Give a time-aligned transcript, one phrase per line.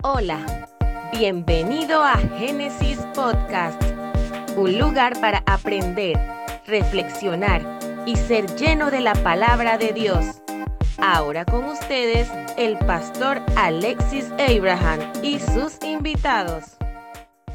[0.00, 0.66] Hola,
[1.12, 3.80] bienvenido a Génesis Podcast,
[4.56, 6.18] un lugar para aprender,
[6.66, 7.60] reflexionar
[8.06, 10.42] y ser lleno de la palabra de Dios.
[10.98, 16.78] Ahora con ustedes el pastor Alexis Abraham y sus invitados.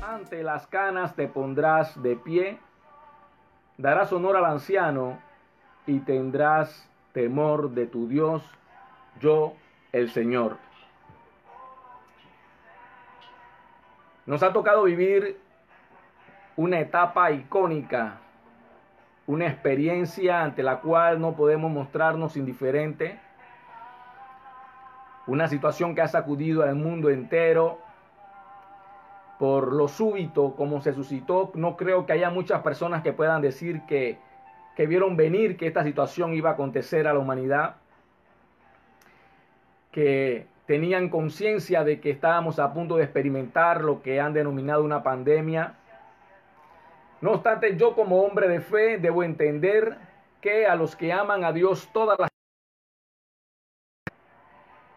[0.02, 2.60] Ante las canas te pondrás de pie,
[3.78, 5.18] darás honor al anciano
[5.88, 8.44] y tendrás temor de tu Dios,
[9.20, 9.54] yo
[9.92, 10.67] el Señor.
[14.28, 15.40] Nos ha tocado vivir
[16.58, 18.18] una etapa icónica,
[19.26, 23.18] una experiencia ante la cual no podemos mostrarnos indiferente,
[25.28, 27.80] una situación que ha sacudido al mundo entero
[29.40, 31.52] por lo súbito como se suscitó.
[31.56, 34.20] No creo que haya muchas personas que puedan decir que,
[34.76, 37.78] que vieron venir que esta situación iba a acontecer a la humanidad,
[39.94, 45.02] que tenían conciencia de que estábamos a punto de experimentar lo que han denominado una
[45.02, 45.76] pandemia.
[47.22, 49.98] No obstante, yo como hombre de fe debo entender
[50.42, 52.30] que a los que aman a Dios todas las...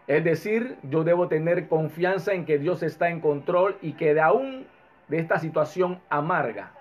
[0.08, 4.20] Es decir, yo debo tener confianza en que Dios está en control y que de
[4.20, 4.66] aún
[5.06, 6.72] de esta situación amarga,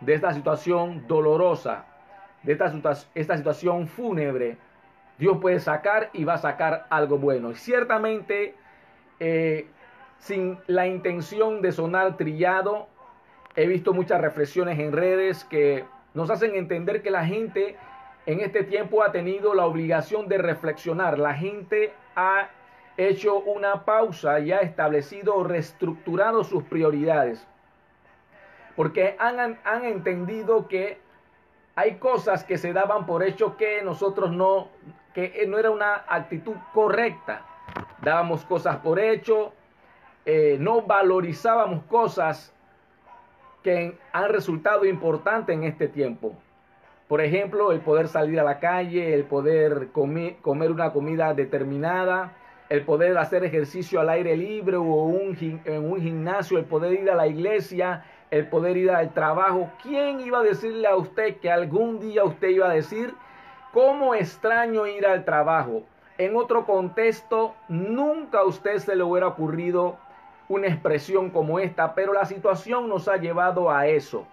[0.00, 1.86] de esta situación dolorosa,
[2.42, 2.70] de esta,
[3.14, 4.58] esta situación fúnebre,
[5.18, 7.50] Dios puede sacar y va a sacar algo bueno.
[7.50, 8.54] Y ciertamente,
[9.20, 9.66] eh,
[10.18, 12.88] sin la intención de sonar trillado,
[13.54, 17.76] he visto muchas reflexiones en redes que nos hacen entender que la gente
[18.26, 21.18] en este tiempo ha tenido la obligación de reflexionar.
[21.18, 22.50] La gente ha
[22.96, 27.46] hecho una pausa y ha establecido o reestructurado sus prioridades.
[28.74, 30.98] Porque han, han entendido que
[31.76, 34.68] hay cosas que se daban por hecho que nosotros no
[35.16, 37.40] que no era una actitud correcta.
[38.02, 39.54] Dábamos cosas por hecho,
[40.26, 42.52] eh, no valorizábamos cosas
[43.62, 46.34] que han resultado importantes en este tiempo.
[47.08, 52.32] Por ejemplo, el poder salir a la calle, el poder comer, comer una comida determinada,
[52.68, 55.34] el poder hacer ejercicio al aire libre o un,
[55.64, 59.70] en un gimnasio, el poder ir a la iglesia, el poder ir al trabajo.
[59.82, 63.14] ¿Quién iba a decirle a usted que algún día usted iba a decir,
[63.76, 65.82] ¿Cómo extraño ir al trabajo?
[66.16, 69.98] En otro contexto, nunca a usted se le hubiera ocurrido
[70.48, 74.26] una expresión como esta, pero la situación nos ha llevado a eso,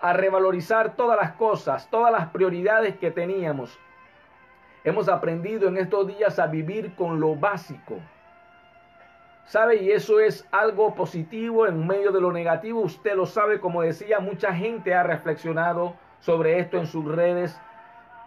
[0.00, 3.76] a revalorizar todas las cosas, todas las prioridades que teníamos.
[4.84, 7.96] Hemos aprendido en estos días a vivir con lo básico.
[9.46, 9.82] ¿Sabe?
[9.82, 12.82] Y eso es algo positivo en medio de lo negativo.
[12.82, 17.58] Usted lo sabe, como decía, mucha gente ha reflexionado sobre esto en sus redes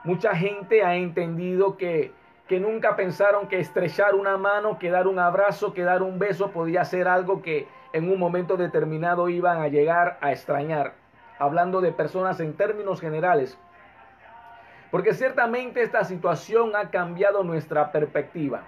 [0.04, 2.12] Mucha gente ha entendido que,
[2.48, 6.50] que nunca pensaron que estrechar una mano, que dar un abrazo, que dar un beso
[6.52, 10.94] podía ser algo que en un momento determinado iban a llegar a extrañar.
[11.38, 13.58] Hablando de personas en términos generales.
[14.90, 18.64] Porque ciertamente esta situación ha cambiado nuestra perspectiva.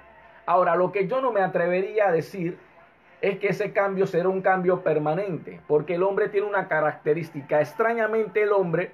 [0.46, 2.60] Ahora, lo que yo no me atrevería a decir
[3.22, 7.60] es que ese cambio será un cambio permanente, porque el hombre tiene una característica.
[7.60, 8.92] Extrañamente el hombre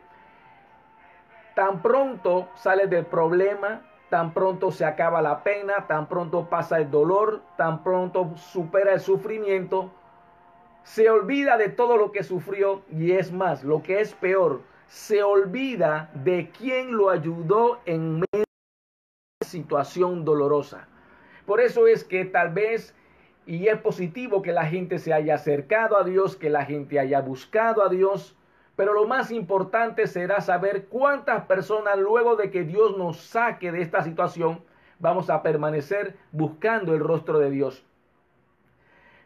[1.59, 6.89] Tan pronto sale del problema, tan pronto se acaba la pena, tan pronto pasa el
[6.89, 9.91] dolor, tan pronto supera el sufrimiento,
[10.83, 15.21] se olvida de todo lo que sufrió y es más, lo que es peor, se
[15.21, 18.45] olvida de quien lo ayudó en medio
[19.41, 20.87] de situación dolorosa.
[21.45, 22.95] Por eso es que tal vez,
[23.45, 27.19] y es positivo que la gente se haya acercado a Dios, que la gente haya
[27.19, 28.38] buscado a Dios,
[28.79, 33.81] pero lo más importante será saber cuántas personas luego de que Dios nos saque de
[33.81, 34.63] esta situación
[34.99, 37.83] vamos a permanecer buscando el rostro de Dios.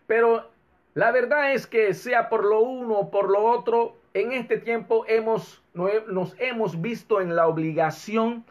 [0.07, 0.49] Pero
[0.95, 5.05] la verdad es que sea por lo uno o por lo otro, en este tiempo
[5.07, 8.45] hemos, nos hemos visto en la obligación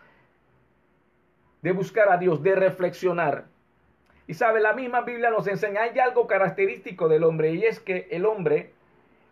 [1.63, 3.47] de buscar a Dios, de reflexionar.
[4.29, 8.07] Y sabe, la misma Biblia nos enseña, hay algo característico del hombre y es que
[8.13, 8.72] el hombre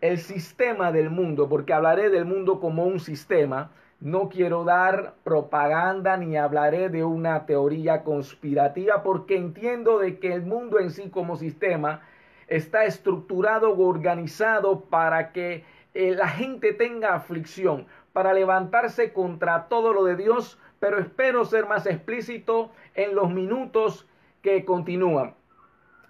[0.01, 3.71] el sistema del mundo, porque hablaré del mundo como un sistema.
[3.99, 10.41] No quiero dar propaganda ni hablaré de una teoría conspirativa porque entiendo de que el
[10.41, 12.01] mundo en sí como sistema
[12.47, 15.63] está estructurado o organizado para que
[15.93, 21.67] eh, la gente tenga aflicción, para levantarse contra todo lo de Dios, pero espero ser
[21.67, 24.07] más explícito en los minutos
[24.41, 25.35] que continúan.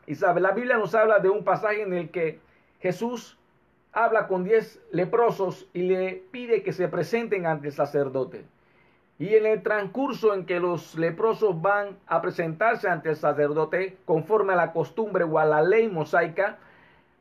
[0.07, 2.39] Y sabe, la Biblia nos habla de un pasaje en el que
[2.79, 3.37] Jesús
[3.93, 8.45] habla con diez leprosos y le pide que se presenten ante el sacerdote.
[9.19, 14.53] Y en el transcurso en que los leprosos van a presentarse ante el sacerdote conforme
[14.53, 16.57] a la costumbre o a la ley mosaica,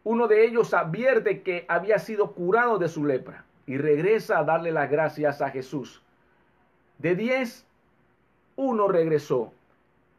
[0.02, 4.73] uno de ellos advierte que había sido curado de su lepra y regresa a darle
[4.73, 6.00] las gracias a Jesús.
[6.99, 7.66] De 10,
[8.56, 9.52] uno regresó.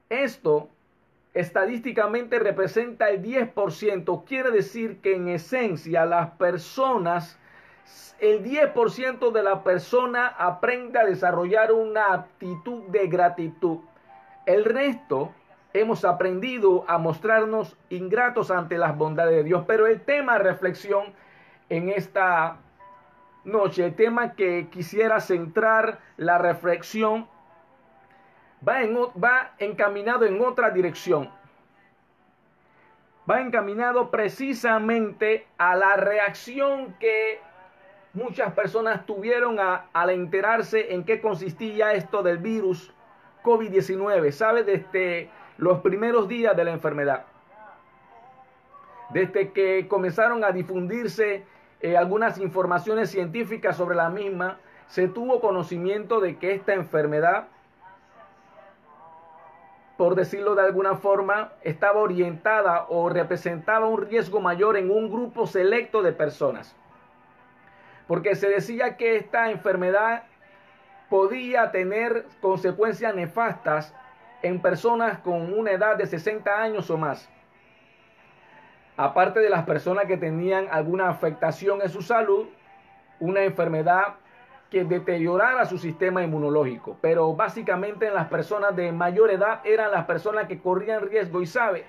[0.10, 0.70] Esto
[1.34, 4.24] estadísticamente representa el 10%.
[4.26, 7.38] Quiere decir que en esencia las personas,
[8.20, 13.80] el 10% de la persona aprende a desarrollar una actitud de gratitud.
[14.46, 15.34] El resto
[15.74, 19.64] hemos aprendido a mostrarnos ingratos ante las bondades de Dios.
[19.68, 21.14] Pero el tema de reflexión
[21.70, 22.58] en esta
[23.44, 27.28] noche, el tema que quisiera centrar la reflexión,
[28.68, 31.30] va, en, va encaminado en otra dirección.
[33.30, 37.40] Va encaminado precisamente a la reacción que
[38.14, 42.94] muchas personas tuvieron al enterarse en qué consistía esto del virus
[43.44, 44.32] COVID-19.
[44.32, 44.64] ¿Sabe?
[44.64, 47.26] Desde los primeros días de la enfermedad.
[49.12, 51.44] Desde que comenzaron a difundirse
[51.82, 57.48] eh, algunas informaciones científicas sobre la misma, se tuvo conocimiento de que esta enfermedad,
[60.02, 65.46] por decirlo de alguna forma, estaba orientada o representaba un riesgo mayor en un grupo
[65.46, 66.76] selecto de personas.
[68.08, 70.24] Porque se decía que esta enfermedad
[71.08, 73.94] podía tener consecuencias nefastas
[74.42, 77.30] en personas con una edad de 60 años o más.
[78.98, 82.48] Aparte de las personas que tenían alguna afectación en su salud,
[83.20, 84.16] una enfermedad
[84.72, 86.98] que deteriorara su sistema inmunológico.
[87.02, 91.46] Pero básicamente en las personas de mayor edad eran las personas que corrían riesgo y
[91.46, 91.86] sabe,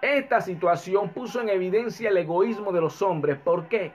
[0.00, 3.36] esta situación puso en evidencia el egoísmo de los hombres.
[3.38, 3.92] ¿Por qué?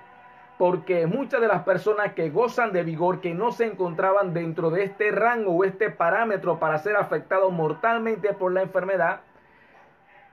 [0.61, 4.83] porque muchas de las personas que gozan de vigor, que no se encontraban dentro de
[4.83, 9.21] este rango o este parámetro para ser afectados mortalmente por la enfermedad,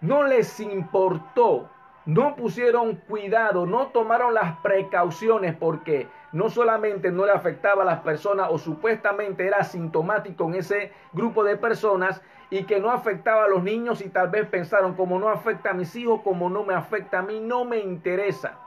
[0.02, 1.70] no les importó,
[2.04, 8.00] no pusieron cuidado, no tomaron las precauciones porque no solamente no le afectaba a las
[8.00, 12.20] personas o supuestamente era sintomático en ese grupo de personas
[12.50, 15.74] y que no afectaba a los niños y tal vez pensaron como no afecta a
[15.74, 18.58] mis hijos, como no me afecta a mí, no me interesa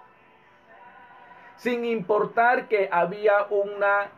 [1.61, 4.09] sin importar que había una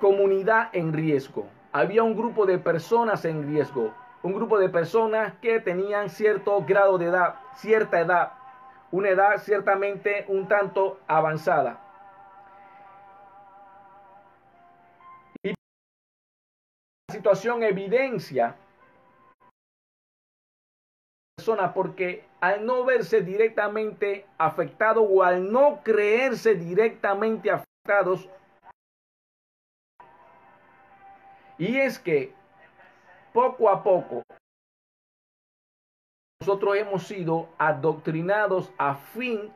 [0.00, 1.46] comunidad en riesgo.
[1.72, 3.92] Había un grupo de personas en riesgo,
[4.22, 8.32] un grupo de personas que tenían cierto grado de edad, cierta edad,
[8.90, 11.80] una edad ciertamente un tanto avanzada.
[17.18, 18.56] Situación evidencia
[21.74, 28.28] porque al no verse directamente afectado o al no creerse directamente afectados,
[31.56, 32.32] y es que
[33.32, 34.22] poco a poco
[36.40, 39.52] nosotros hemos sido adoctrinados a fin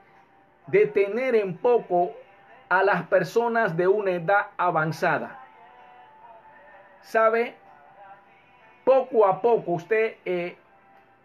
[0.67, 2.13] de tener en poco
[2.69, 5.42] a las personas de una edad avanzada.
[7.03, 7.55] ¿Sabe?
[8.85, 10.57] Poco a poco usted eh,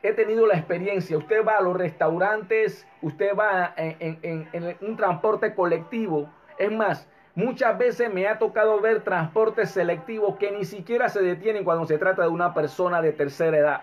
[0.03, 6.29] he tenido la experiencia, usted va a los restaurantes, usted va en, un transporte colectivo,
[6.57, 11.63] es más, muchas veces me ha tocado ver transportes selectivos que ni siquiera se detienen
[11.63, 13.81] cuando se trata de una persona de tercera edad.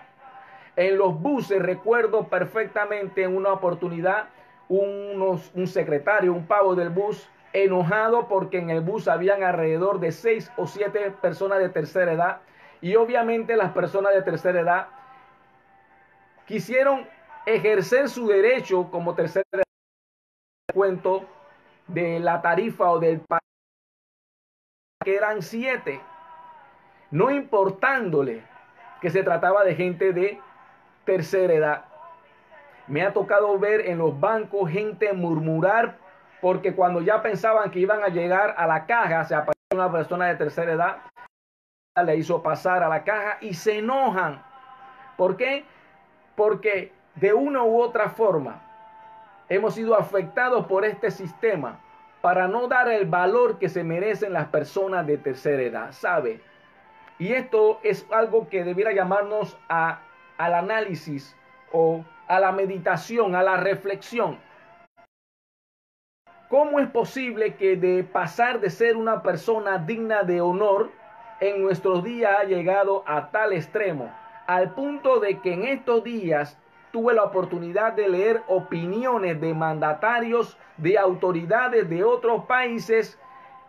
[0.77, 4.29] En los buses recuerdo perfectamente en una oportunidad
[4.69, 10.13] unos, un secretario, un pavo del bus, enojado porque en el bus habían alrededor de
[10.13, 12.41] seis o siete personas de tercera edad.
[12.83, 14.89] Y obviamente las personas de tercera edad
[16.47, 17.09] quisieron
[17.47, 19.45] ejercer su derecho como tercer
[20.75, 21.25] cuento
[21.87, 23.23] de la tarifa o del
[25.05, 26.01] que eran siete,
[27.11, 28.43] no importándole
[29.01, 30.41] que se trataba de gente de
[31.05, 31.85] tercera edad.
[32.89, 36.04] Me ha tocado ver en los bancos gente murmurar
[36.45, 40.27] porque cuando ya pensaban que iban a llegar a la caja, se apareció una persona
[40.27, 40.97] de tercera edad,
[42.05, 44.45] le hizo pasar a la caja y se enojan.
[45.17, 45.65] ¿Por qué?
[46.37, 48.61] porque de una u otra forma
[49.49, 51.81] hemos sido afectados por este sistema
[52.21, 56.43] para no dar el valor que se merecen las personas de tercera edad, ¿sabe?
[57.19, 60.01] Y esto es algo que debiera llamarnos a,
[60.37, 61.35] al análisis
[61.73, 64.39] o a la meditación, a la reflexión.
[66.49, 70.91] ¿Cómo es posible que de pasar de ser una persona digna de honor
[71.41, 74.11] en nuestros días ha llegado a tal extremo?
[74.47, 76.59] al punto de que en estos días
[76.93, 83.19] tuve la oportunidad de leer opiniones de mandatarios, de autoridades de otros países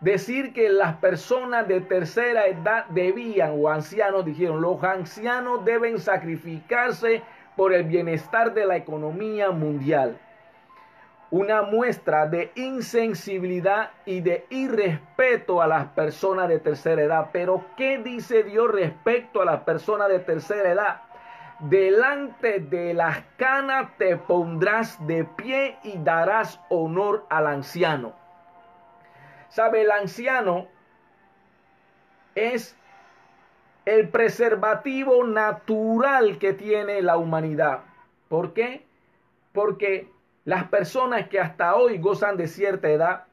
[0.00, 7.22] decir que las personas de tercera edad debían, o ancianos dijeron, los ancianos deben sacrificarse
[7.56, 10.18] por el bienestar de la economía mundial.
[11.30, 17.30] Una muestra de insensibilidad y de irrespeto a las personas de tercera edad.
[17.32, 21.02] Pero ¿qué dice Dios respecto a las personas de tercera edad?
[21.58, 28.12] Delante de las canas te pondrás de pie y darás honor al anciano.
[29.48, 29.82] ¿Sabe?
[29.82, 30.68] El anciano
[32.34, 32.76] es
[33.86, 37.80] el preservativo natural que tiene la humanidad.
[38.28, 38.84] ¿Por qué?
[39.52, 40.12] Porque
[40.46, 43.24] las personas que hasta hoy gozan de cierta edad,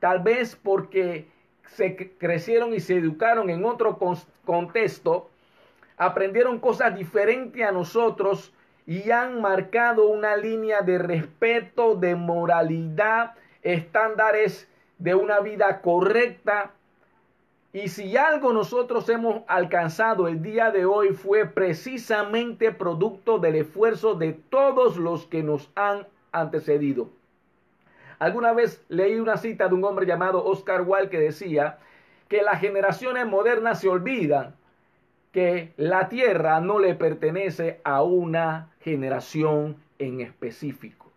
[0.00, 1.28] tal vez porque
[1.68, 3.98] se crecieron y se educaron en otro
[4.44, 5.30] contexto,
[5.96, 8.52] aprendieron cosas diferentes a nosotros
[8.84, 14.68] y han marcado una línea de respeto, de moralidad, estándares
[14.98, 16.72] de una vida correcta.
[17.72, 24.14] Y si algo nosotros hemos alcanzado el día de hoy fue precisamente producto del esfuerzo
[24.14, 26.06] de todos los que nos han
[26.40, 27.10] antecedido.
[28.18, 31.78] Alguna vez leí una cita de un hombre llamado Oscar Wilde que decía
[32.28, 34.54] que las generaciones modernas se olvidan
[35.32, 41.12] que la tierra no le pertenece a una generación en específico.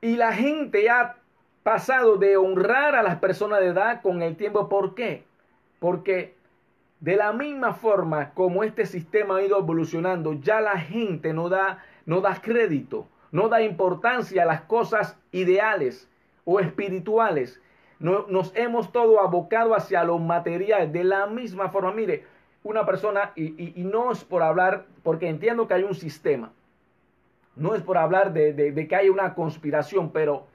[0.00, 1.16] Y la gente ha
[1.62, 4.68] pasado de honrar a las personas de edad con el tiempo.
[4.68, 5.24] ¿Por qué?
[5.78, 6.34] Porque
[7.04, 11.84] de la misma forma como este sistema ha ido evolucionando, ya la gente no da,
[12.06, 16.08] no crédito, no da importancia a las cosas ideales
[16.46, 17.60] o espirituales,
[17.98, 20.92] nos hemos todo abocado hacia lo material.
[20.92, 22.24] De la misma forma, mire,
[22.62, 26.52] una persona, y, no es por hablar, porque entiendo que hay un sistema,
[27.54, 30.46] no es por hablar de, de que hay una conspiración, pero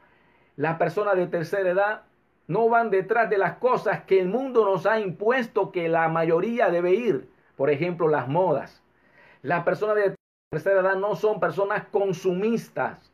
[0.56, 2.02] las personas de tercera edad
[2.50, 6.70] no van detrás de las cosas que el mundo nos ha impuesto que la mayoría
[6.70, 7.30] debe ir.
[7.56, 8.84] Por ejemplo, las modas.
[9.42, 10.16] Las personas de
[10.52, 13.10] tercera edad no son personas consumistas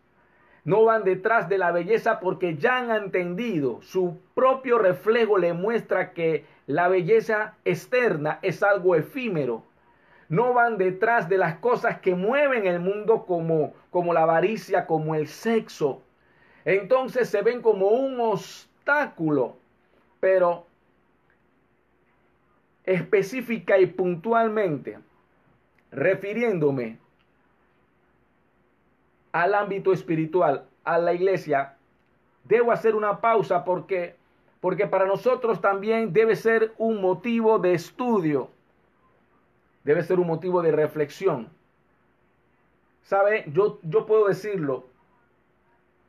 [0.65, 6.11] no van detrás de la belleza porque ya han entendido, su propio reflejo le muestra
[6.11, 9.63] que la belleza externa es algo efímero.
[10.27, 15.13] No van detrás de las cosas que mueven el mundo como, como la avaricia, como
[15.13, 16.01] el sexo.
[16.65, 18.17] Entonces se ven como un
[18.85, 19.57] obstáculo,
[20.19, 20.67] pero
[22.83, 24.99] específica y puntualmente,
[25.91, 26.99] refiriéndome
[29.31, 31.75] al ámbito espiritual, a la iglesia,
[32.43, 34.15] debo hacer una pausa porque
[34.61, 38.49] porque para nosotros también debe ser un motivo de estudio.
[39.83, 41.49] Debe ser un motivo de reflexión.
[43.03, 43.45] ¿Sabe?
[43.53, 44.85] Yo, yo puedo decirlo.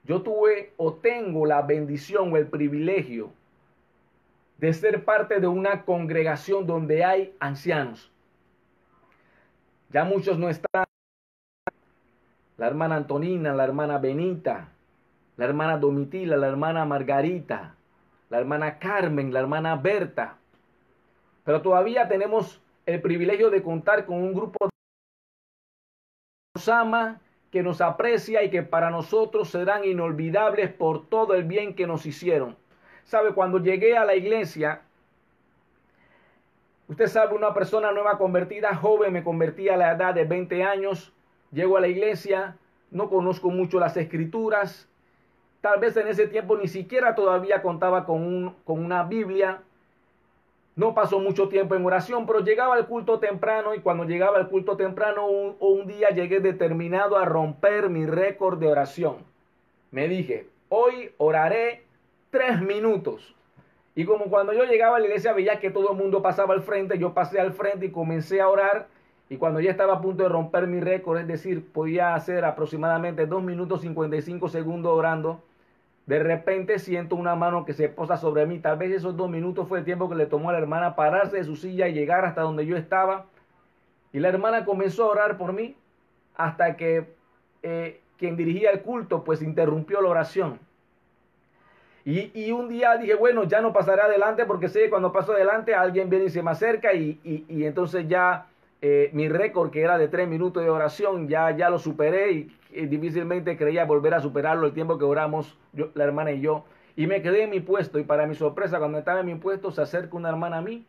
[0.06, 3.32] Yo tuve o tengo la bendición o el privilegio
[4.58, 8.10] de ser parte de una congregación donde hay ancianos.
[9.90, 10.84] Ya muchos no están
[12.56, 14.68] la hermana Antonina, la hermana Benita,
[15.36, 17.74] la hermana Domitila, la hermana Margarita,
[18.30, 20.38] la hermana Carmen, la hermana Berta.
[21.44, 24.76] Pero todavía tenemos el privilegio de contar con un grupo que
[26.54, 31.74] nos ama, que nos aprecia y que para nosotros serán inolvidables por todo el bien
[31.74, 32.56] que nos hicieron.
[33.04, 33.32] ¿Sabe?
[33.32, 34.82] Cuando llegué a la iglesia,
[36.88, 41.12] usted sabe, una persona nueva convertida, joven, me convertí a la edad de 20 años,
[41.52, 42.56] Llego a la iglesia,
[42.90, 44.88] no conozco mucho las escrituras,
[45.60, 49.62] tal vez en ese tiempo ni siquiera todavía contaba con, con una Biblia,
[50.76, 54.48] no pasó mucho tiempo en oración, pero llegaba al culto temprano y cuando llegaba al
[54.48, 59.16] culto temprano un, un día llegué determinado a romper mi récord de oración.
[59.90, 61.82] Me dije, hoy oraré
[62.30, 63.34] tres minutos.
[63.94, 66.62] Y como cuando yo llegaba a la iglesia veía que todo el mundo pasaba al
[66.62, 68.88] frente, yo pasé al frente y comencé a orar
[69.28, 73.26] y cuando ya estaba a punto de romper mi récord, es decir, podía hacer aproximadamente
[73.26, 75.42] 2 minutos 55 segundos orando,
[76.06, 78.60] de repente siento una mano que se posa sobre mí.
[78.60, 81.36] Tal vez esos dos minutos fue el tiempo que le tomó a la hermana pararse
[81.36, 83.26] de su silla y llegar hasta donde yo estaba.
[84.12, 85.76] Y la hermana comenzó a orar por mí
[86.36, 87.12] hasta que
[87.62, 90.60] eh, quien dirigía el culto pues interrumpió la oración.
[92.08, 95.74] Y, un día dije, bueno, ya no pasaré adelante porque sé que cuando paso adelante
[95.74, 98.46] alguien viene y se me acerca y, y entonces ya
[98.82, 102.52] eh, mi récord que era de tres minutos de oración ya, ya lo superé y,
[102.86, 106.64] difícilmente creía volver a superarlo el tiempo que oramos yo, la hermana y yo.
[106.94, 109.70] Y me quedé en mi puesto y para mi sorpresa cuando estaba en mi puesto
[109.70, 110.84] se acerca una hermana a mí,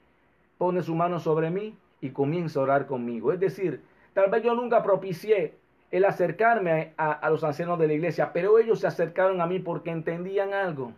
[0.58, 3.32] pone su mano sobre mí y comienza a orar conmigo.
[3.32, 3.82] Es decir,
[4.13, 5.56] tal vez yo nunca propicié
[5.91, 9.60] el acercarme a, a, los ancianos de la iglesia, pero ellos se acercaron a mí
[9.60, 10.91] porque entendían algo.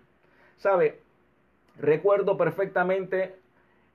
[0.58, 1.00] ¿Sabe?
[1.78, 3.36] Recuerdo perfectamente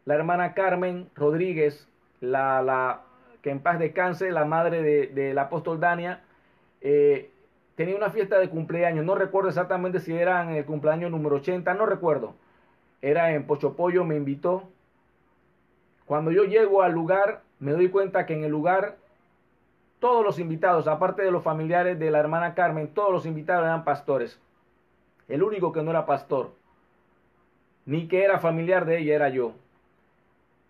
[0.05, 1.89] la hermana Carmen Rodríguez,
[2.31, 3.03] la,
[3.43, 6.23] que en paz descanse, la madre del de, apóstol Dania,
[6.81, 7.31] eh,
[7.77, 9.05] tenía una fiesta de cumpleaños.
[9.05, 12.35] No recuerdo exactamente si era en el cumpleaños número 80, no recuerdo.
[13.03, 14.65] Era en Pochopollo, me invitó.
[16.07, 18.97] Cuando yo llego al lugar, me doy cuenta que en el lugar
[20.01, 23.85] todos los invitados, aparte de los familiares de la hermana Carmen, todos los invitados eran
[23.85, 24.39] pastores.
[25.29, 26.53] El único que no era pastor,
[27.87, 29.55] ni que era familiar de ella, era yo.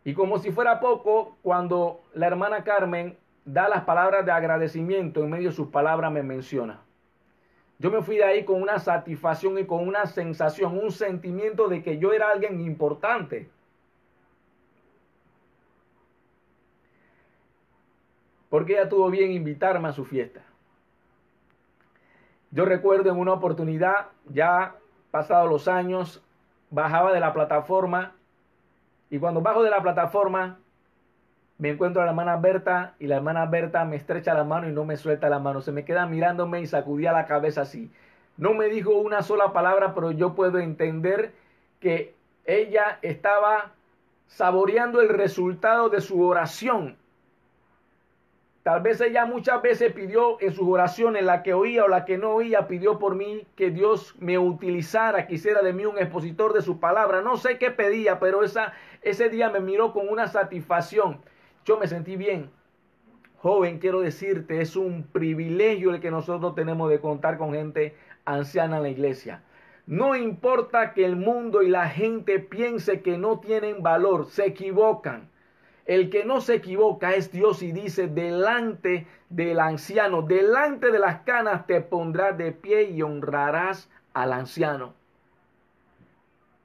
[0.04, 5.30] Y como si fuera poco, cuando la hermana Carmen da las palabras de agradecimiento, en
[5.30, 6.80] medio de sus palabras me menciona.
[7.78, 11.82] Yo me fui de ahí con una satisfacción y con una sensación, un sentimiento de
[11.82, 13.48] que yo era alguien importante.
[18.50, 20.42] Porque ella tuvo bien invitarme a su fiesta.
[22.50, 24.76] Yo recuerdo en una oportunidad, ya
[25.10, 26.22] pasados los años,
[26.70, 28.14] bajaba de la plataforma
[29.14, 30.58] y cuando bajo de la plataforma
[31.58, 34.72] me encuentro a la hermana Berta y la hermana Berta me estrecha la mano y
[34.72, 35.60] no me suelta la mano.
[35.60, 37.92] Se me queda mirándome y sacudía la cabeza así.
[38.36, 41.32] No me dijo una sola palabra, pero yo puedo entender
[41.78, 42.12] que
[42.44, 43.70] ella estaba
[44.26, 46.96] saboreando el resultado de su oración
[48.64, 52.16] Tal vez ella muchas veces pidió en sus oraciones, la que oía o la que
[52.16, 56.62] no oía, pidió por mí que Dios me utilizara, quisiera de mí un expositor de
[56.62, 57.20] su palabra.
[57.20, 61.20] No sé qué pedía, pero esa, ese día me miró con una satisfacción.
[61.66, 62.48] Yo me sentí bien.
[63.36, 67.94] Joven, quiero decirte, es un privilegio el que nosotros tenemos de contar con gente
[68.24, 69.42] anciana en la iglesia.
[69.86, 75.28] No importa que el mundo y la gente piense que no tienen valor, se equivocan.
[75.86, 81.20] El que no se equivoca es Dios y dice, delante del anciano, delante de las
[81.20, 84.94] canas te pondrás de pie y honrarás al anciano.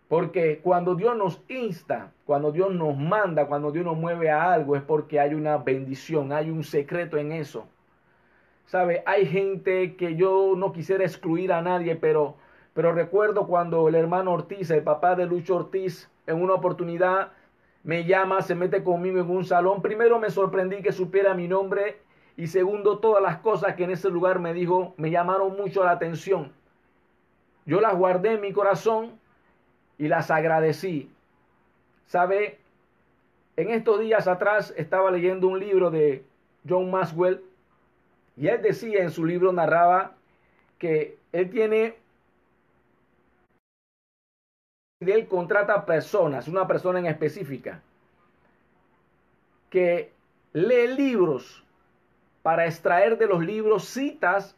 [0.08, 4.76] Porque cuando Dios nos insta, cuando Dios nos manda, cuando Dios nos mueve a algo,
[4.76, 7.68] es porque hay una bendición, hay un secreto en eso.
[8.66, 9.04] ¿Sabe?
[9.06, 12.36] Hay gente que yo no quisiera excluir a nadie, pero,
[12.74, 17.32] pero recuerdo cuando el hermano Ortiz, el papá de Lucho Ortiz, en una oportunidad
[17.84, 19.82] me llama, se mete conmigo en un salón.
[19.82, 22.02] Primero me sorprendí que supiera mi nombre
[22.38, 25.92] y segundo todas las cosas que en ese lugar me dijo me llamaron mucho la
[25.92, 26.52] atención.
[27.66, 29.20] Yo las guardé en mi corazón
[29.98, 31.12] y las agradecí.
[32.06, 32.60] ¿Sabe?
[33.56, 36.24] En estos días atrás estaba leyendo un libro de
[36.68, 37.44] John Maxwell
[38.36, 40.16] y él decía en su libro, narraba
[40.78, 41.96] que él tiene
[45.00, 47.82] él contrata personas, una persona en específica,
[49.70, 50.12] que
[50.52, 51.64] lee libros
[52.44, 54.58] para extraer de los libros citas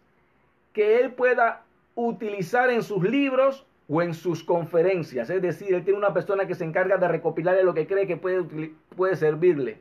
[0.74, 5.30] que él pueda utilizar en sus libros o en sus conferencias.
[5.30, 8.18] Es decir, él tiene una persona que se encarga de recopilarle lo que cree que
[8.18, 9.80] puede, puede servirle.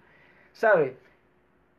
[0.52, 0.96] ¿Sabe?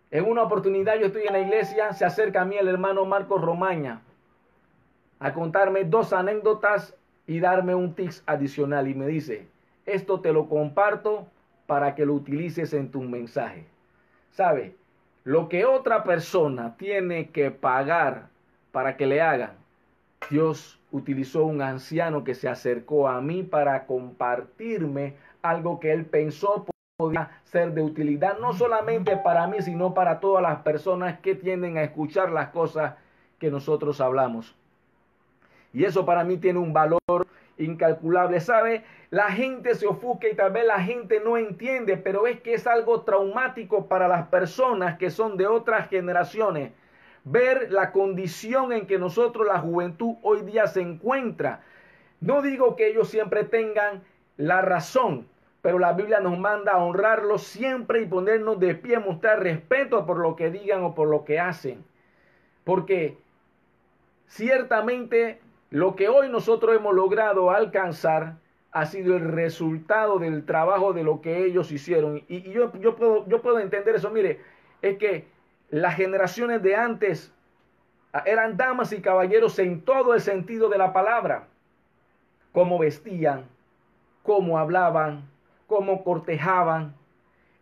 [0.10, 3.42] En una oportunidad yo estoy en la iglesia, se acerca a mí el hermano Marcos
[3.42, 4.02] Romaña
[5.20, 6.96] a contarme dos anécdotas
[7.32, 9.48] y darme un tips adicional y me dice,
[9.86, 11.28] esto te lo comparto
[11.66, 13.68] para que lo utilices en tu mensaje.
[14.32, 14.76] ¿Sabe?
[15.24, 18.28] Lo que otra persona tiene que pagar
[18.74, 19.54] para que le hagan,
[20.30, 26.66] Dios utilizó un anciano que se acercó a mí para compartirme algo que él pensó
[26.98, 31.78] podía ser de utilidad, no solamente para mí, sino para todas las personas que tienden
[31.78, 32.96] a escuchar las cosas
[33.40, 34.54] que nosotros hablamos.
[35.74, 38.40] Y eso para mí tiene un valor incalculable.
[38.40, 38.84] ¿Sabe?
[39.10, 42.68] La gente se ofusca y tal vez la gente no entiende, pero es que es
[42.68, 46.72] algo traumático para las personas que son de otras generaciones.
[47.24, 51.62] Ver la condición en que nosotros, la juventud, hoy día se encuentra.
[52.20, 54.04] No digo que ellos siempre tengan
[54.38, 55.28] la razón,
[55.62, 60.18] pero la Biblia nos manda a honrarlos siempre y ponernos de pie, mostrar respeto por
[60.18, 61.84] lo que digan o por lo que hacen.
[62.64, 63.18] Porque
[64.28, 65.40] ciertamente
[65.72, 68.36] lo que hoy nosotros hemos logrado alcanzar
[68.74, 72.24] ha sido el resultado del trabajo de lo que ellos hicieron.
[72.28, 74.10] Y, yo, yo, puedo, yo puedo entender eso.
[74.10, 74.42] Mire,
[74.82, 75.28] es que
[75.70, 77.34] las generaciones de antes
[78.26, 81.48] eran damas y caballeros en todo el sentido de la palabra.
[82.52, 83.46] Cómo vestían,
[84.24, 85.30] cómo hablaban,
[85.68, 86.94] cómo cortejaban.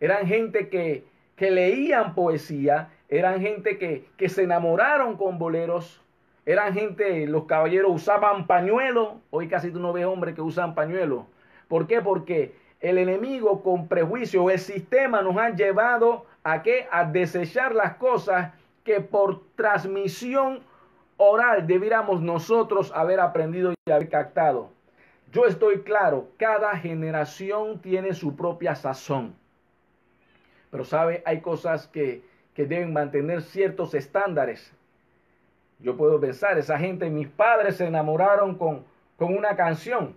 [0.00, 1.04] Eran gente que,
[1.36, 6.02] que leían poesía, eran gente que, que se enamoraron con boleros,
[6.46, 9.14] eran gente, los caballeros usaban pañuelos.
[9.30, 11.24] Hoy casi tú no ves hombres que usan pañuelos.
[11.68, 12.00] ¿Por qué?
[12.00, 16.86] Porque el enemigo con prejuicio, el sistema nos ha llevado a qué?
[16.90, 18.52] A desechar las cosas
[18.84, 20.60] que por transmisión
[21.18, 24.70] oral debiéramos nosotros haber aprendido y haber captado.
[25.32, 29.34] Yo estoy claro, cada generación tiene su propia sazón.
[30.70, 32.22] Pero sabe, hay cosas que,
[32.54, 34.72] que deben mantener ciertos estándares.
[35.82, 38.84] Yo puedo pensar, esa gente, mis padres se enamoraron con,
[39.16, 40.14] con una canción.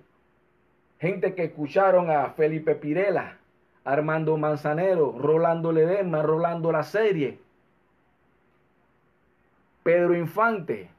[1.00, 3.38] Gente que escucharon a Felipe Pirela,
[3.86, 7.40] Armando Manzanero, Rolando Ledesma, Rolando la serie,
[9.84, 10.90] Pedro Infante.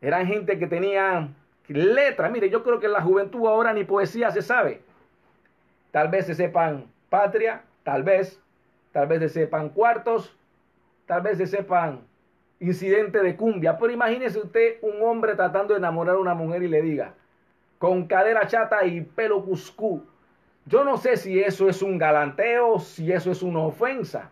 [0.00, 1.28] Eran gente que tenía
[1.68, 2.28] letra.
[2.28, 4.82] Mire, yo creo que la juventud ahora ni poesía se sabe.
[5.90, 8.40] Tal vez se sepan patria, tal vez,
[8.92, 10.34] tal vez se sepan cuartos,
[11.06, 12.00] tal vez se sepan
[12.62, 13.76] incidente de cumbia.
[13.76, 17.14] Pero imagínese usted un hombre tratando de enamorar a una mujer y le diga,
[17.78, 20.04] con cadera chata y pelo cuscú.
[20.64, 24.30] Yo no sé si eso es un galanteo, si eso es una ofensa.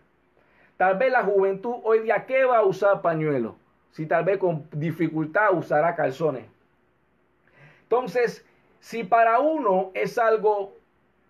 [0.76, 3.56] Tal vez la juventud hoy día, ¿qué va a usar pañuelo?
[3.90, 6.46] Si tal vez con dificultad usará calzones.
[7.82, 8.46] Entonces,
[8.78, 10.76] si para uno es algo,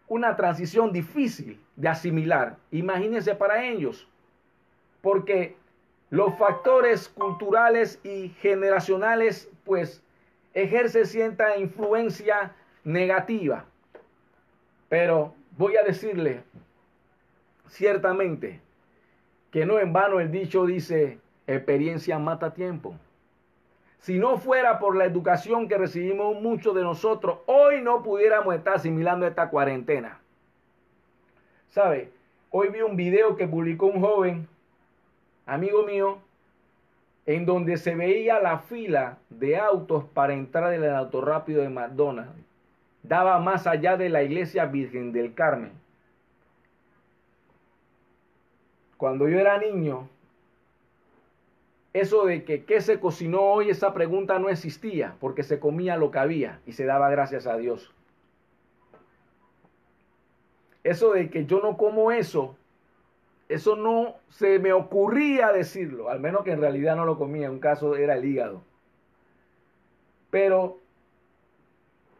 [0.06, 4.06] una transición difícil de asimilar, imagínense para ellos.
[5.00, 5.56] Porque
[6.10, 10.02] los factores culturales y generacionales, pues,
[10.54, 13.64] ejerce cierta influencia negativa.
[14.88, 16.42] Pero voy a decirle
[17.68, 18.60] ciertamente
[19.52, 22.94] que no en vano el dicho dice, experiencia mata tiempo.
[23.98, 28.74] Si no fuera por la educación que recibimos muchos de nosotros, hoy no pudiéramos estar
[28.74, 30.20] asimilando esta cuarentena.
[31.68, 32.10] ¿Sabe?
[32.50, 34.48] Hoy vi un video que publicó un joven,
[35.46, 36.18] amigo mío,
[37.26, 41.68] en donde se veía la fila de autos para entrar en el auto rápido de
[41.68, 42.32] McDonald's.
[43.02, 45.72] Daba más allá de la iglesia Virgen del Carmen.
[48.96, 50.08] Cuando yo era niño,
[51.92, 56.10] eso de que qué se cocinó hoy, esa pregunta no existía, porque se comía lo
[56.10, 57.92] que había y se daba gracias a Dios.
[60.84, 62.56] Eso de que yo no como eso,
[63.50, 67.58] eso no se me ocurría decirlo, al menos que en realidad no lo comía, un
[67.58, 68.62] caso era el hígado.
[70.30, 70.78] Pero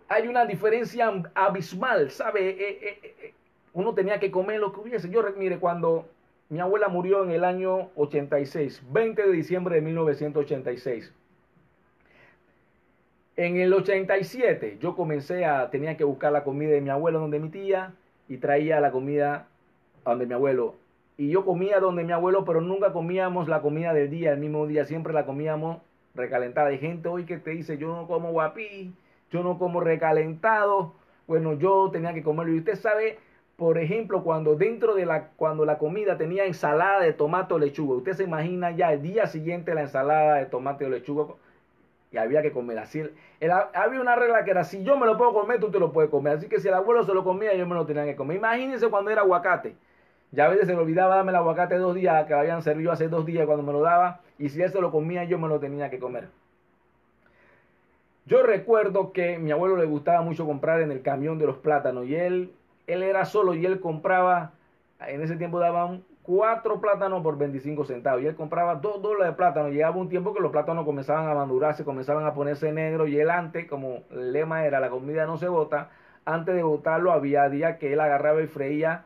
[0.08, 2.50] hay una diferencia abismal, ¿sabe?
[2.50, 3.34] Eh, eh, eh,
[3.74, 5.08] uno tenía que comer lo que hubiese.
[5.08, 6.08] Yo, mire, cuando
[6.48, 11.12] mi abuela murió en el año 86, 20 de diciembre de 1986.
[13.36, 17.38] En el 87 yo comencé a, tenía que buscar la comida de mi abuelo donde
[17.38, 17.94] mi tía
[18.28, 19.46] y traía la comida
[20.04, 20.79] donde mi abuelo.
[21.20, 24.66] Y yo comía donde mi abuelo, pero nunca comíamos la comida del día, el mismo
[24.66, 25.76] día, siempre la comíamos
[26.14, 26.68] recalentada.
[26.68, 28.94] Hay gente hoy que te dice, yo no como guapí,
[29.30, 30.94] yo no como recalentado.
[31.26, 32.54] Bueno, yo tenía que comerlo.
[32.54, 33.18] Y usted sabe
[33.56, 37.96] por ejemplo, cuando dentro de la, cuando la comida tenía ensalada de tomate o lechuga,
[37.96, 41.34] usted se imagina ya el día siguiente la ensalada de tomate o lechuga
[42.10, 43.02] y había que comer así.
[43.74, 46.10] había una regla que era, si yo me lo puedo comer, tú te lo puedes
[46.10, 46.38] comer.
[46.38, 48.38] Así que si el abuelo se lo comía, yo me lo tenía que comer.
[48.38, 49.76] Imagínense cuando era aguacate.
[50.32, 52.92] Ya a veces se le olvidaba darme el aguacate dos días, que lo habían servido
[52.92, 55.48] hace dos días cuando me lo daba, y si él se lo comía, yo me
[55.48, 56.28] lo tenía que comer.
[58.26, 62.06] Yo recuerdo que mi abuelo le gustaba mucho comprar en el camión de los plátanos,
[62.06, 62.52] y él
[62.92, 64.52] él era solo y él compraba,
[65.06, 69.36] en ese tiempo daban cuatro plátanos por 25 centavos y él compraba dos dólares de
[69.36, 69.68] plátano.
[69.68, 73.30] Llegaba un tiempo que los plátanos comenzaban a madurarse, comenzaban a ponerse negros y él
[73.30, 75.90] antes, como el lema era la comida no se bota,
[76.24, 79.04] antes de botarlo había días que él agarraba y freía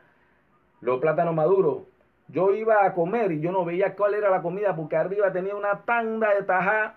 [0.85, 1.79] los plátanos maduros.
[2.27, 5.55] Yo iba a comer y yo no veía cuál era la comida porque arriba tenía
[5.55, 6.95] una tanda de tajá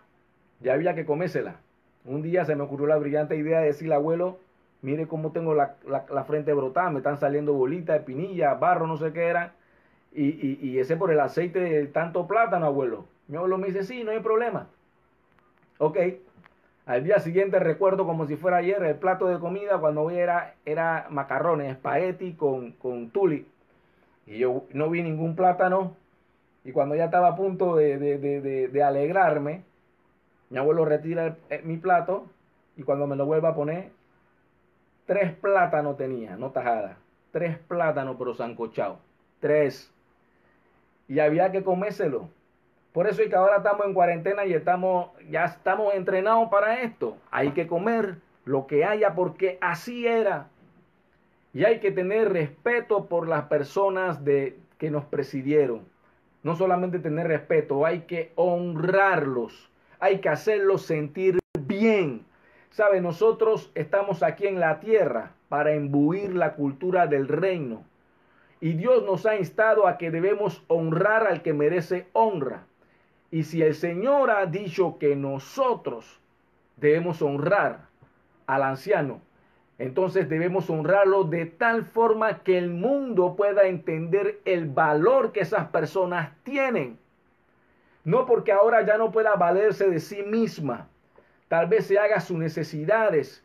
[0.62, 1.57] y había que comérsela.
[2.05, 4.38] Un día se me ocurrió la brillante idea de decirle, abuelo,
[4.83, 9.27] mire cómo tengo la, frente brotada, me están saliendo bolitas, espinillas, barro, no sé qué
[9.27, 9.55] era.
[10.12, 13.07] Y, ese por el aceite de tanto plátano, abuelo.
[13.27, 14.68] Mi abuelo me dice, sí, no hay problema.
[15.79, 15.98] Ok.
[16.87, 21.07] Al día siguiente recuerdo como si fuera ayer el plato de comida cuando era, era
[21.11, 23.46] macarrones, espagueti con, con tuli.
[24.29, 25.97] Y yo no vi ningún plátano.
[26.64, 29.62] Y cuando ya estaba a punto de, de, de, alegrarme,
[30.51, 32.27] mi abuelo retira mi plato
[32.77, 33.91] y cuando me lo vuelva a poner,
[35.09, 36.99] Tres plátanos tenía, no tajada.
[37.33, 38.99] Tres plátanos, pero sancochado.
[39.41, 39.91] Tres.
[41.09, 42.29] Y había que comérselo.
[42.93, 47.17] Por eso es que ahora estamos en cuarentena y estamos, ya estamos entrenados para esto.
[47.31, 50.49] Hay que comer lo que haya porque así era.
[51.59, 55.88] Y hay que tener respeto por las personas de, que nos presidieron.
[56.44, 59.68] No solamente tener respeto, hay que honrarlos.
[59.99, 62.25] Hay que hacerlos sentir bien.
[62.71, 67.83] Sabe, nosotros estamos aquí en la tierra para imbuir la cultura del reino.
[68.61, 72.66] Y Dios nos ha instado a que debemos honrar al que merece honra.
[73.33, 76.21] Y si el Señor ha dicho que nosotros
[76.77, 77.88] debemos honrar
[78.47, 79.23] al anciano,
[79.79, 85.69] entonces debemos honrarlo de tal forma que el mundo pueda entender el valor que esas
[85.69, 86.99] personas tienen.
[88.05, 90.88] No porque ahora ya no pueda valerse de sí misma.
[91.47, 93.45] Tal vez se haga sus necesidades.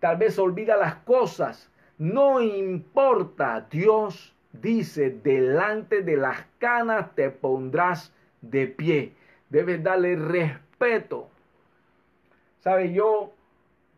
[0.00, 1.70] Tal vez olvida las cosas.
[1.98, 3.66] No importa.
[3.70, 9.12] Dios dice, delante de las canas te pondrás de pie.
[9.50, 11.28] Debes darle respeto.
[12.60, 12.92] ¿Sabe?
[12.92, 13.34] Yo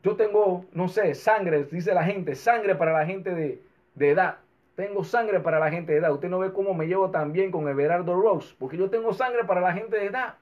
[0.06, 3.60] yo tengo, no sé, sangre, dice la gente, sangre para la gente de,
[3.98, 4.36] edad.
[4.76, 6.12] Tengo sangre para la gente de edad.
[6.12, 9.42] Usted no ve cómo me llevo tan bien con Everardo Rose, porque yo tengo sangre
[9.42, 10.36] para la gente de edad.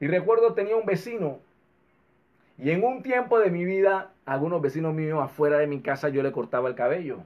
[0.00, 1.38] Y recuerdo tenía un vecino
[2.58, 6.22] y en un tiempo de mi vida, algunos vecinos míos afuera de mi casa yo
[6.22, 7.20] le cortaba el cabello.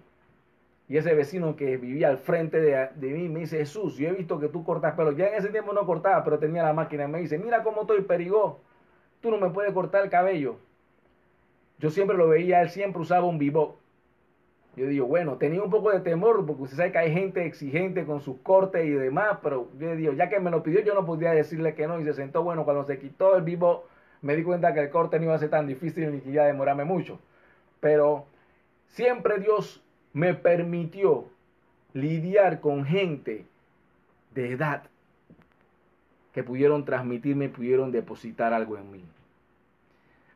[0.88, 4.12] Y ese vecino que vivía al frente de, de, mí me dice, Jesús, yo he
[4.12, 5.10] visto que tú cortas pelo.
[5.10, 7.08] Ya en ese tiempo no cortaba, pero tenía la máquina.
[7.08, 8.60] Me dice, mira cómo estoy perigó.
[9.20, 10.56] Tú no me puedes cortar el cabello.
[11.82, 13.74] Yo siempre lo veía, él siempre usaba un bebop.
[14.76, 18.06] Yo digo, bueno, tenía un poco de temor porque usted sabe que hay gente exigente
[18.06, 21.04] con sus cortes y demás, pero yo digo, ya que me lo pidió, yo no
[21.04, 22.44] podía decirle que no y se sentó.
[22.44, 23.84] Bueno, cuando se quitó el bebop,
[24.22, 26.44] me di cuenta que el corte no iba a ser tan difícil ni que iba
[26.44, 27.18] a demorarme mucho.
[27.80, 28.26] Pero
[28.86, 31.24] siempre Dios me permitió
[31.94, 33.44] lidiar con gente
[34.34, 34.84] de edad
[36.32, 39.04] que pudieron transmitirme, pudieron depositar algo en mí.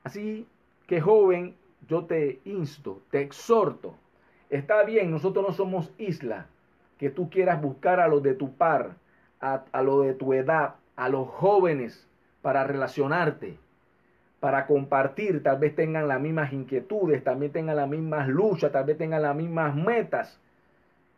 [0.02, 0.46] Así
[0.86, 1.54] que joven,
[1.88, 3.94] yo te insto, te exhorto.
[4.50, 6.46] Está bien, nosotros no somos isla,
[6.98, 8.96] que tú quieras buscar a los de tu par,
[9.40, 12.06] a, a los de tu edad, a los jóvenes
[12.42, 13.58] para relacionarte,
[14.40, 18.96] para compartir, tal vez tengan las mismas inquietudes, también tengan las mismas luchas, tal vez
[18.96, 20.38] tengan las mismas metas.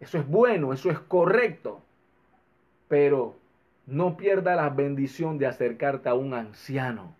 [0.00, 1.82] Eso es bueno, eso es correcto.
[2.88, 3.34] Pero
[3.86, 7.17] no pierda la bendición de acercarte a un anciano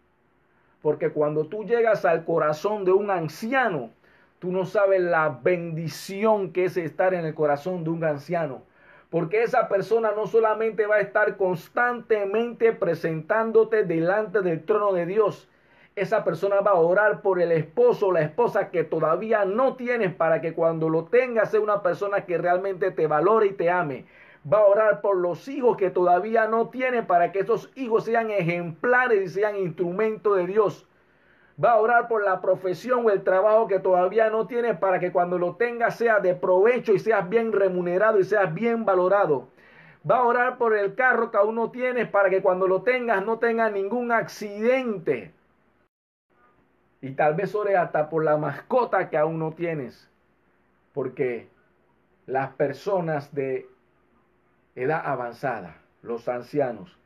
[0.83, 3.91] porque cuando tú llegas al corazón de un anciano,
[4.39, 8.63] tú no sabes la bendición que es estar en el corazón de un anciano.
[9.11, 15.49] Porque esa persona no solamente va a estar constantemente presentándote delante del trono de Dios,
[15.97, 20.15] esa persona va a orar por el esposo o la esposa que todavía no tienes
[20.15, 24.05] para que cuando lo tengas sea una persona que realmente te valore y te ame
[24.51, 28.31] va a orar por los hijos que todavía no tienen para que esos hijos sean
[28.31, 30.87] ejemplares y sean instrumentos de Dios.
[31.63, 35.11] Va a orar por la profesión o el trabajo que todavía no tiene para que
[35.11, 39.49] cuando lo tenga sea de provecho y seas bien remunerado y seas bien valorado.
[40.09, 43.25] Va a orar por el carro que aún no tienes para que cuando lo tengas
[43.27, 45.33] no tenga ningún accidente.
[47.01, 50.09] Y tal vez ore hasta por la mascota que aún no tienes.
[50.95, 51.49] Porque
[52.27, 53.69] las personas de
[54.83, 56.97] edad avanzada, los ancianos.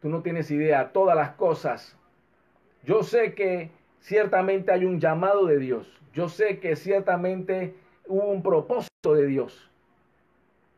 [0.00, 1.96] Tú no tienes idea, todas las cosas.
[2.84, 5.86] Yo sé que ciertamente hay un llamado de Dios.
[6.12, 7.74] Yo sé que ciertamente
[8.06, 9.70] hubo un propósito de Dios.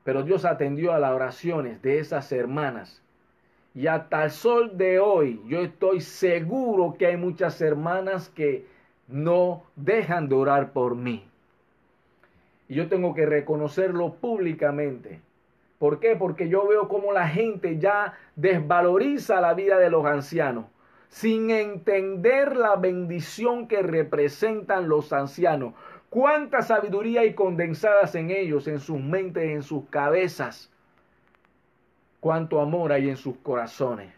[0.05, 3.03] Pero Dios atendió a las oraciones de esas hermanas.
[3.75, 8.67] Y hasta el sol de hoy, yo estoy seguro que hay muchas hermanas que
[9.07, 11.25] no dejan de orar por mí.
[12.69, 15.21] Y yo tengo que reconocerlo públicamente.
[15.79, 16.17] ¿Por qué?
[16.17, 20.67] Porque yo veo cómo la gente ya desvaloriza la vida de los ancianos
[21.09, 25.75] sin entender la bendición que representan los ancianos.
[26.11, 30.71] Cuánta sabiduría hay condensadas en ellos, en sus mentes, en sus cabezas.
[32.21, 34.13] Cuánto amor hay en sus corazones.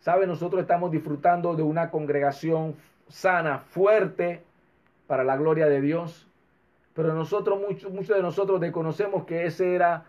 [0.00, 0.26] ¿Sabe?
[0.26, 2.74] Nosotros estamos disfrutando de una congregación
[3.08, 4.42] sana, fuerte,
[5.06, 6.26] para la gloria de Dios.
[6.94, 10.06] Pero nosotros, muchos, muchos de nosotros desconocemos que ese era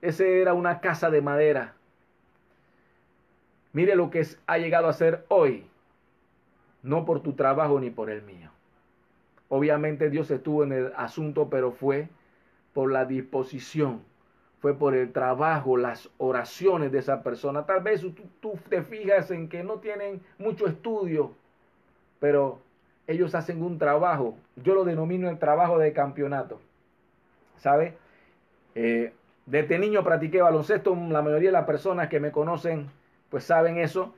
[0.00, 1.74] ese era una casa de madera.
[3.72, 5.66] Mire lo que ha llegado a ser hoy.
[6.82, 8.50] No por tu trabajo ni por el mío.
[9.48, 12.08] Obviamente Dios estuvo en el asunto, pero fue
[12.72, 14.02] por la disposición,
[14.60, 17.64] fue por el trabajo, las oraciones de esa persona.
[17.64, 18.04] Tal vez
[18.40, 21.32] tú, te fijas en que no tienen mucho estudio,
[22.20, 22.60] pero
[23.06, 24.36] ellos hacen un trabajo.
[24.56, 26.60] Yo lo denomino el trabajo de campeonato.
[27.56, 27.96] ¿Sabe?
[28.74, 29.12] Eh,
[29.50, 32.90] desde niño practiqué baloncesto, la mayoría de las personas que me conocen
[33.30, 34.14] pues saben eso.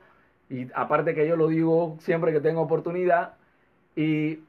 [0.49, 3.33] Y aparte que yo lo digo siempre que tengo oportunidad.
[3.95, 4.39] Y,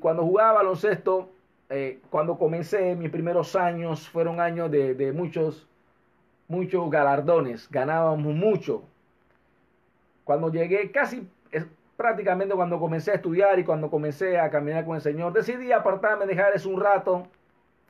[0.00, 1.30] cuando jugaba baloncesto,
[1.70, 5.66] eh, cuando comencé mis primeros años, fueron años de, muchos,
[6.48, 7.68] muchos galardones.
[7.70, 8.82] Ganábamos mucho.
[10.24, 11.26] Cuando llegué, casi
[11.96, 16.26] prácticamente cuando comencé a estudiar y cuando comencé a caminar con el Señor, decidí apartarme,
[16.26, 17.26] dejar eso un rato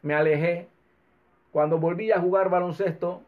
[0.02, 0.68] me alejé.
[1.54, 3.22] Cuando volví a jugar baloncesto,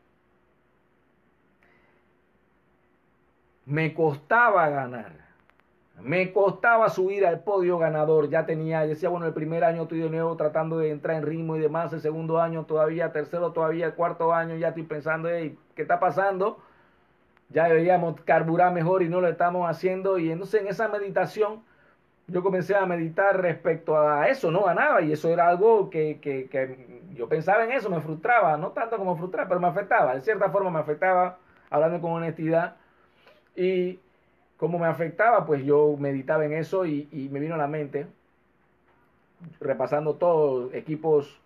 [3.66, 5.12] me costaba ganar.
[6.00, 8.28] Me costaba subir al podio ganador.
[8.28, 11.54] Ya tenía, decía, bueno, el primer año estoy de nuevo tratando de entrar en ritmo
[11.54, 11.92] y demás.
[11.92, 16.00] El segundo año todavía, tercero todavía, el cuarto año ya estoy pensando, hey, ¿qué está
[16.00, 16.58] pasando?
[17.50, 20.18] Ya deberíamos carburar mejor y no lo estamos haciendo.
[20.18, 21.62] Y entonces en esa meditación
[22.28, 24.50] yo comencé a meditar respecto a eso.
[24.50, 28.56] No ganaba y eso era algo que, que, que yo pensaba en eso, me frustraba.
[28.56, 30.14] No tanto como frustrar, pero me afectaba.
[30.14, 31.38] De cierta forma me afectaba,
[31.70, 32.76] hablando con honestidad.
[33.54, 34.00] Y
[34.56, 38.06] como me afectaba, pues yo meditaba en eso y, me vino a la mente,
[39.60, 41.40] repasando todos, equipos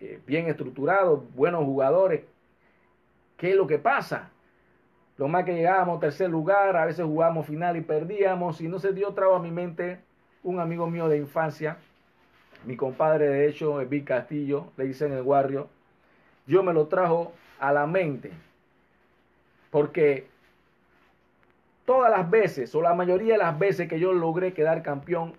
[0.00, 2.22] eh, bien estructurados, buenos jugadores,
[3.36, 4.30] ¿qué es lo que pasa?
[5.16, 8.92] Lo más que llegábamos tercer lugar, a veces jugábamos final y perdíamos, y no se
[8.92, 10.00] dio trago a mi mente
[10.42, 11.78] un amigo mío de infancia,
[12.64, 15.68] mi compadre de hecho, Vic Castillo, le dice en el barrio,
[16.46, 18.30] yo me lo trajo a la mente,
[19.70, 20.26] porque
[21.84, 25.34] todas las veces, o la mayoría de las veces que yo logré quedar campeón,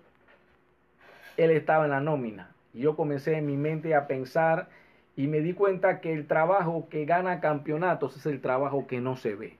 [1.36, 2.50] él estaba en la nómina.
[2.74, 4.68] Y yo comencé en mi mente a pensar
[5.16, 9.16] y me di cuenta que el trabajo que gana campeonatos es el trabajo que no
[9.16, 9.56] se ve.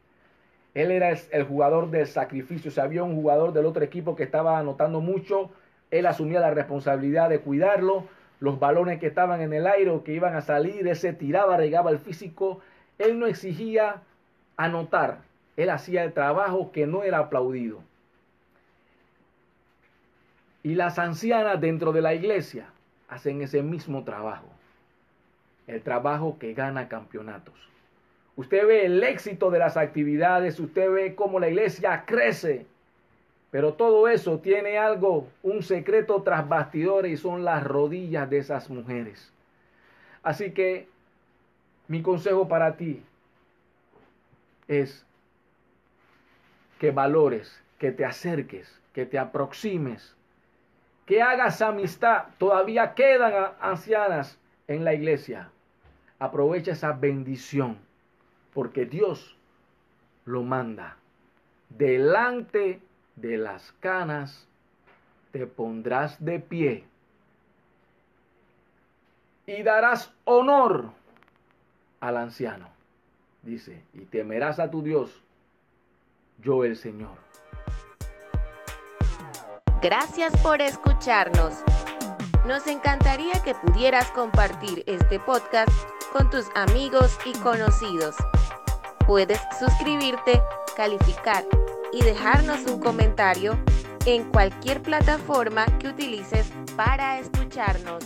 [0.74, 2.70] Él era el jugador del sacrificio.
[2.70, 5.50] Si había un jugador del otro equipo que estaba anotando mucho,
[5.90, 8.04] él asumía la responsabilidad de cuidarlo.
[8.38, 11.90] Los balones que estaban en el aire o que iban a salir, ese tiraba, regaba
[11.90, 12.61] el físico.
[12.98, 14.02] Él no exigía
[14.56, 15.18] anotar,
[15.56, 17.80] él hacía el trabajo que no era aplaudido.
[20.62, 22.66] Y las ancianas dentro de la iglesia
[23.09, 24.46] hacen ese mismo trabajo.
[25.66, 27.54] El trabajo que gana campeonatos.
[28.36, 32.66] Usted ve el éxito de las actividades, usted ve cómo la iglesia crece.
[33.50, 38.70] Pero todo eso tiene algo, un secreto tras bastidores y son las rodillas de esas
[38.70, 39.32] mujeres.
[40.22, 40.88] Así que
[41.88, 43.02] mi consejo para ti
[44.68, 45.04] es
[46.78, 50.14] que valores, que te acerques, que te aproximes,
[51.06, 52.26] que hagas amistad.
[52.38, 54.38] Todavía quedan ancianas
[54.68, 55.50] en la iglesia.
[56.20, 57.78] Aprovecha esa bendición,
[58.52, 59.36] porque Dios
[60.24, 60.96] lo manda.
[61.68, 62.80] Delante
[63.16, 64.46] de las canas
[65.32, 66.84] te pondrás de pie
[69.46, 70.90] y darás honor
[72.00, 72.68] al anciano.
[73.42, 75.22] Dice, y temerás a tu Dios
[76.42, 77.16] yo el Señor.
[79.82, 81.54] Gracias por escucharnos.
[82.46, 85.72] Nos encantaría que pudieras compartir este podcast
[86.12, 88.16] con tus amigos y conocidos.
[89.06, 90.40] Puedes suscribirte,
[90.76, 91.44] calificar
[91.92, 93.58] y dejarnos un comentario
[94.06, 98.04] en cualquier plataforma que utilices para escucharnos.